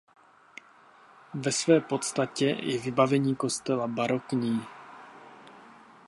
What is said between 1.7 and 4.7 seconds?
podstatě je vybavení kostela barokní.